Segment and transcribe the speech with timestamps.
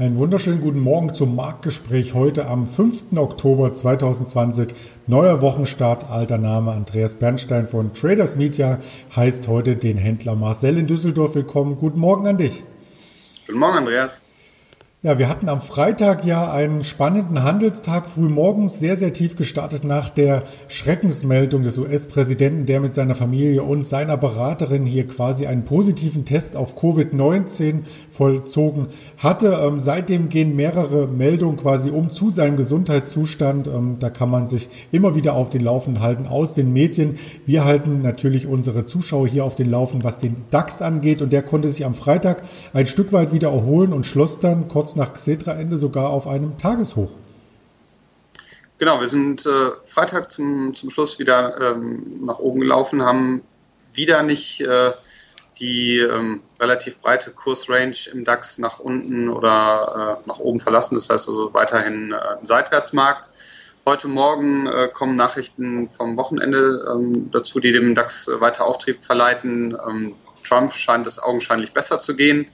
[0.00, 3.12] Einen wunderschönen guten Morgen zum Marktgespräch heute am 5.
[3.16, 4.72] Oktober 2020.
[5.06, 8.78] Neuer Wochenstart, alter Name Andreas Bernstein von Traders Media
[9.14, 11.76] heißt heute den Händler Marcel in Düsseldorf willkommen.
[11.76, 12.64] Guten Morgen an dich.
[13.46, 14.22] Guten Morgen, Andreas.
[15.02, 20.10] Ja, wir hatten am Freitag ja einen spannenden Handelstag, frühmorgens sehr, sehr tief gestartet nach
[20.10, 26.26] der Schreckensmeldung des US-Präsidenten, der mit seiner Familie und seiner Beraterin hier quasi einen positiven
[26.26, 29.58] Test auf Covid-19 vollzogen hatte.
[29.62, 33.68] Ähm, seitdem gehen mehrere Meldungen quasi um zu seinem Gesundheitszustand.
[33.68, 37.16] Ähm, da kann man sich immer wieder auf den Laufenden halten aus den Medien.
[37.46, 41.22] Wir halten natürlich unsere Zuschauer hier auf den Laufen, was den DAX angeht.
[41.22, 42.42] Und der konnte sich am Freitag
[42.74, 47.10] ein Stück weit wieder erholen und schloss dann kurz nach Xetra-Ende sogar auf einem Tageshoch.
[48.78, 53.42] Genau, wir sind äh, Freitag zum, zum Schluss wieder ähm, nach oben gelaufen, haben
[53.92, 54.92] wieder nicht äh,
[55.58, 60.94] die ähm, relativ breite Kursrange im DAX nach unten oder äh, nach oben verlassen.
[60.94, 63.28] Das heißt also weiterhin äh, ein Seitwärtsmarkt.
[63.84, 69.76] Heute Morgen äh, kommen Nachrichten vom Wochenende ähm, dazu, die dem DAX weiter Auftrieb verleiten.
[69.88, 72.46] Ähm, Trump scheint es augenscheinlich besser zu gehen.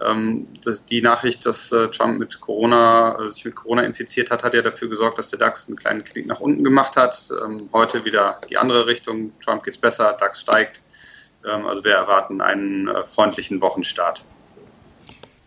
[0.00, 4.44] Ähm, das, die Nachricht, dass äh, Trump mit Corona, äh, sich mit Corona infiziert hat,
[4.44, 7.28] hat ja dafür gesorgt, dass der DAX einen kleinen Knick nach unten gemacht hat.
[7.42, 9.32] Ähm, heute wieder die andere Richtung.
[9.40, 10.80] Trump geht's besser, DAX steigt.
[11.44, 14.24] Ähm, also wir erwarten einen äh, freundlichen Wochenstart.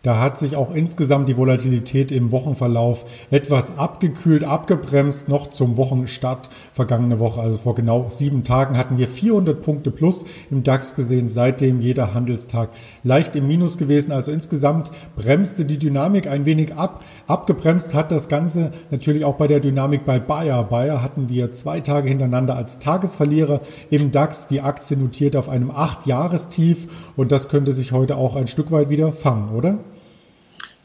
[0.04, 5.30] Da hat sich auch insgesamt die Volatilität im Wochenverlauf etwas abgekühlt, abgebremst.
[5.30, 10.26] Noch zum Wochenstart vergangene Woche, also vor genau sieben Tagen, hatten wir 400 Punkte plus
[10.50, 11.30] im DAX gesehen.
[11.30, 12.70] Seitdem jeder Handelstag
[13.04, 14.12] leicht im Minus gewesen.
[14.12, 17.04] Also insgesamt bremste die Dynamik ein wenig ab.
[17.28, 20.64] Abgebremst hat das Ganze natürlich auch bei der Dynamik bei Bayer.
[20.64, 23.60] Bayer hatten wir zwei Tage hintereinander als Tagesverlierer
[23.92, 24.48] im DAX.
[24.48, 28.72] Die Aktie notiert auf einem acht Jahrestief und das könnte sich heute auch ein Stück
[28.72, 29.78] weit wieder fangen, oder?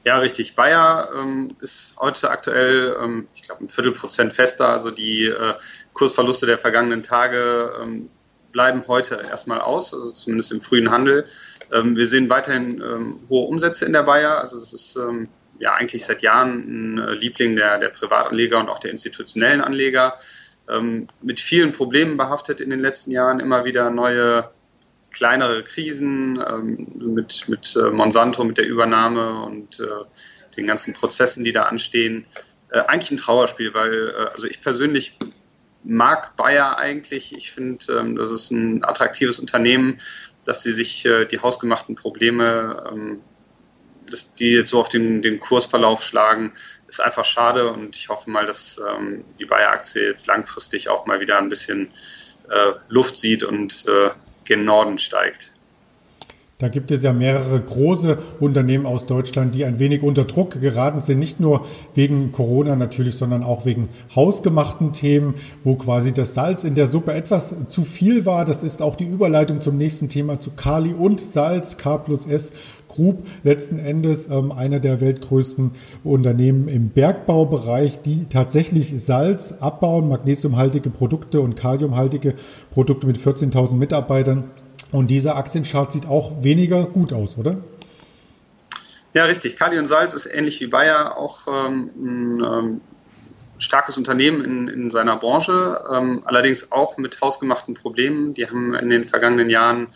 [0.07, 0.55] Ja, richtig.
[0.55, 4.69] Bayer ähm, ist heute aktuell, ähm, ich glaube, ein Viertelprozent fester.
[4.69, 5.55] Also die äh,
[5.95, 8.09] Kursverluste der vergangenen Tage ähm,
[8.53, 11.27] bleiben heute erstmal aus, also zumindest im frühen Handel.
[11.73, 14.41] Ähm, wir sehen weiterhin ähm, hohe Umsätze in der Bayer.
[14.41, 15.27] Also es ist ähm,
[15.59, 20.19] ja eigentlich seit Jahren ein äh, Liebling der, der Privatanleger und auch der institutionellen Anleger.
[21.21, 24.51] mit vielen Problemen behaftet in den letzten Jahren, immer wieder neue
[25.17, 29.87] kleinere Krisen ähm, mit, mit äh, Monsanto, mit der Übernahme und äh,
[30.59, 32.27] den ganzen Prozessen, die da anstehen.
[32.71, 35.19] Äh, eigentlich ein Trauerspiel, weil äh, also ich persönlich
[35.85, 37.35] mag Bayer eigentlich.
[37.35, 40.01] Ich finde, ähm, das ist ein attraktives Unternehmen,
[40.45, 43.23] dass sie sich äh, die hausgemachten Probleme, ähm,
[44.11, 46.53] dass die jetzt so auf den, den Kursverlauf schlagen,
[46.89, 51.21] ist einfach schade und ich hoffe mal, dass ähm, die Bayer-Aktie jetzt langfristig auch mal
[51.21, 51.91] wieder ein bisschen
[52.51, 53.87] äh, Luft sieht und
[54.47, 55.53] gen Norden steigt.
[56.59, 61.03] Da gibt es ja mehrere große Unternehmen aus Deutschland, die ein wenig unter Druck geraten
[61.03, 65.35] sind, nicht nur wegen Corona natürlich, sondern auch wegen hausgemachten Themen,
[65.65, 68.47] wo quasi das Salz in der Suppe etwas zu viel war.
[68.47, 72.55] Das ist auch die Überleitung zum nächsten Thema zu Kali und Salz, K plus S
[72.89, 75.73] Group, letzten Endes ähm, einer der weltgrößten
[76.05, 82.35] Unternehmen im Bergbaubereich, die tatsächlich Salz abbauen, magnesiumhaltige Produkte und kaliumhaltige
[82.71, 84.45] Produkte mit 14.000 Mitarbeitern
[84.93, 87.59] und dieser Aktienchart sieht auch weniger gut aus, oder?
[89.15, 89.57] Ja, richtig.
[89.57, 92.81] Kali und Salz ist ähnlich wie Bayer auch ähm, ein ähm,
[93.59, 98.35] starkes Unternehmen in, in seiner Branche, ähm, allerdings auch mit hausgemachten Problemen.
[98.35, 99.89] Die haben in den vergangenen Jahren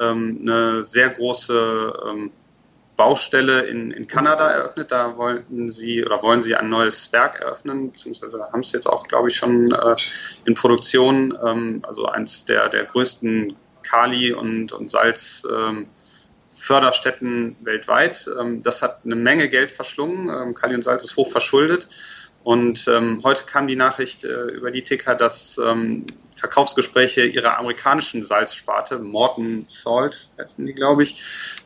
[0.00, 2.30] ähm, eine sehr große ähm,
[2.96, 4.92] Baustelle in, in Kanada eröffnet.
[4.92, 9.08] Da wollten sie oder wollen sie ein neues Werk eröffnen, beziehungsweise haben es jetzt auch,
[9.08, 9.96] glaube ich, schon äh,
[10.44, 11.36] in Produktion.
[11.44, 15.86] Ähm, also eins der, der größten Kali und, und Salz ähm,
[16.54, 18.28] Förderstätten weltweit.
[18.40, 20.28] Ähm, das hat eine Menge Geld verschlungen.
[20.28, 21.88] Ähm, Kali und Salz ist hoch verschuldet.
[22.44, 28.22] Und ähm, heute kam die Nachricht äh, über die Ticker, dass ähm, Verkaufsgespräche ihrer amerikanischen
[28.22, 31.22] Salzsparte, Morton Salt heißen die, glaube ich,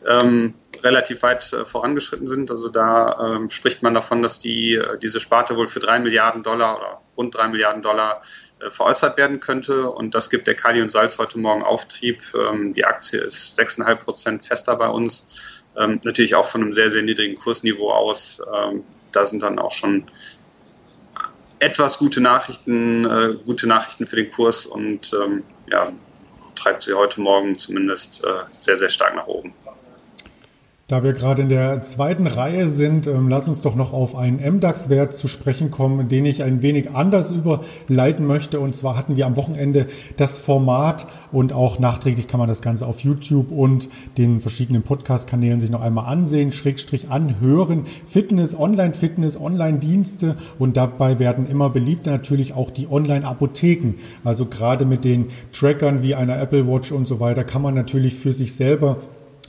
[0.06, 2.50] ähm, relativ weit äh, vorangeschritten sind.
[2.50, 6.42] Also da ähm, spricht man davon, dass die, äh, diese Sparte wohl für drei Milliarden
[6.42, 8.22] Dollar oder rund drei Milliarden Dollar
[8.60, 9.90] äh, veräußert werden könnte.
[9.90, 12.22] Und das gibt der Kali und Salz heute Morgen Auftrieb.
[12.34, 15.64] Ähm, die Aktie ist 6,5 Prozent fester bei uns.
[15.76, 18.42] Ähm, natürlich auch von einem sehr, sehr niedrigen Kursniveau aus.
[18.54, 20.06] Ähm, da sind dann auch schon
[21.60, 25.92] etwas gute Nachrichten, äh, gute Nachrichten für den Kurs und ähm, ja,
[26.54, 29.54] treibt sie heute Morgen zumindest äh, sehr, sehr stark nach oben.
[30.88, 34.40] Da wir gerade in der zweiten Reihe sind, ähm, lass uns doch noch auf einen
[34.40, 38.58] MDAX-Wert zu sprechen kommen, den ich ein wenig anders überleiten möchte.
[38.58, 39.84] Und zwar hatten wir am Wochenende
[40.16, 45.60] das Format und auch nachträglich kann man das Ganze auf YouTube und den verschiedenen Podcast-Kanälen
[45.60, 47.84] sich noch einmal ansehen, Schrägstrich anhören.
[48.06, 53.96] Fitness, Online-Fitness, Online-Dienste und dabei werden immer beliebter natürlich auch die Online-Apotheken.
[54.24, 58.14] Also gerade mit den Trackern wie einer Apple Watch und so weiter kann man natürlich
[58.14, 58.96] für sich selber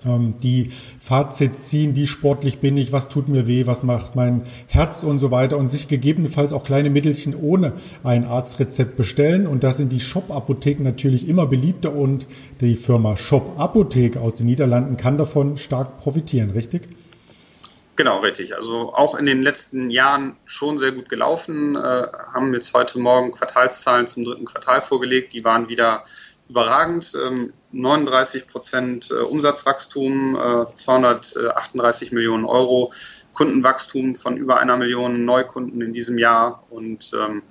[0.03, 5.03] die Fazit ziehen, wie sportlich bin ich, was tut mir weh, was macht mein Herz
[5.03, 7.73] und so weiter und sich gegebenenfalls auch kleine Mittelchen ohne
[8.03, 9.47] ein Arztrezept bestellen.
[9.47, 12.27] Und da sind die Shop-Apotheken natürlich immer beliebter und
[12.61, 16.87] die Firma Shop Apotheke aus den Niederlanden kann davon stark profitieren, richtig?
[17.99, 18.55] Genau, richtig.
[18.55, 21.79] Also auch in den letzten Jahren schon sehr gut gelaufen, äh,
[22.33, 25.33] haben jetzt heute Morgen Quartalszahlen zum dritten Quartal vorgelegt.
[25.33, 26.05] Die waren wieder
[26.49, 27.13] überragend.
[27.71, 30.37] 39 ähm, Prozent äh, Umsatzwachstum,
[30.75, 32.91] 238 äh, Millionen Euro,
[33.33, 37.43] Kundenwachstum von über einer Million Neukunden in diesem Jahr und ähm,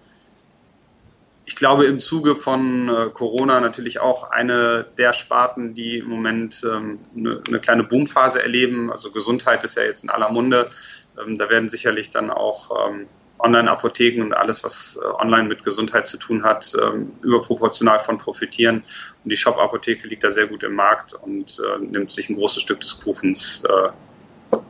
[1.47, 6.63] ich glaube im Zuge von äh, Corona natürlich auch eine der Sparten, die im Moment
[6.63, 8.93] ähm, eine, kleine Boomphase erleben.
[8.93, 10.69] Also Gesundheit ist ja jetzt in aller Munde.
[11.17, 12.93] da werden sicherlich dann auch
[13.39, 18.83] Online-Apotheken und alles, was äh, online mit Gesundheit zu tun hat, ähm, überproportional von profitieren.
[19.25, 22.63] Und die Shop-Apotheke liegt da sehr gut im Markt und äh, nimmt sich ein großes
[22.63, 23.91] Stück des Kuchens äh,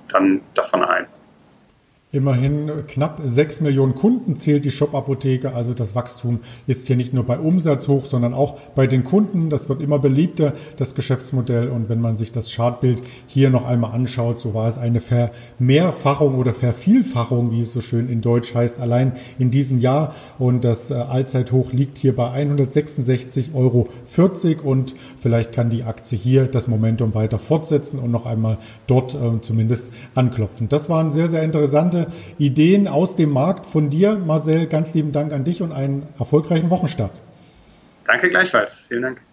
[0.09, 1.06] dann davon ein.
[2.10, 5.52] Immerhin knapp 6 Millionen Kunden zählt die Shop-Apotheke.
[5.52, 9.50] Also das Wachstum ist hier nicht nur bei Umsatz hoch, sondern auch bei den Kunden.
[9.50, 11.69] Das wird immer beliebter, das Geschäftsmodell.
[11.69, 16.37] Und wenn man sich das Chartbild hier noch einmal anschaut, so war es eine Vermehrfachung
[16.37, 20.14] oder Vervielfachung, wie es so schön in Deutsch heißt, allein in diesem Jahr.
[20.38, 23.88] Und das äh, Allzeithoch liegt hier bei 166,40 Euro.
[24.64, 28.56] Und vielleicht kann die Aktie hier das Momentum weiter fortsetzen und noch einmal
[28.87, 30.70] dort äh, zumindest anklopfen.
[30.70, 34.66] Das waren sehr, sehr interessante interessante Ideen aus dem Markt von dir, Marcel.
[34.66, 37.12] Ganz lieben Dank an dich und einen erfolgreichen Wochenstart.
[38.04, 38.84] Danke gleichfalls.
[38.88, 39.27] Vielen Dank.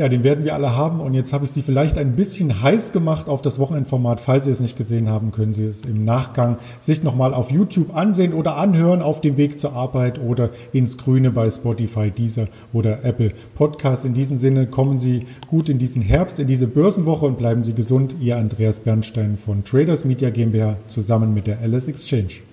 [0.00, 0.98] Ja, den werden wir alle haben.
[0.98, 4.18] Und jetzt habe ich Sie vielleicht ein bisschen heiß gemacht auf das Wochenendformat.
[4.18, 7.94] Falls Sie es nicht gesehen haben, können Sie es im Nachgang sich nochmal auf YouTube
[7.94, 13.04] ansehen oder anhören auf dem Weg zur Arbeit oder ins Grüne bei Spotify, Deezer oder
[13.04, 14.06] Apple Podcast.
[14.06, 17.74] In diesem Sinne kommen Sie gut in diesen Herbst, in diese Börsenwoche und bleiben Sie
[17.74, 18.14] gesund.
[18.22, 22.49] Ihr Andreas Bernstein von Traders Media GmbH zusammen mit der LS Exchange.